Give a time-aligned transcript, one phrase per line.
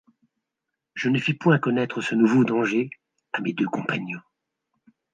[0.95, 2.89] Je ne fis point connaître ce nouveau danger
[3.33, 4.17] à mes deux compagnons.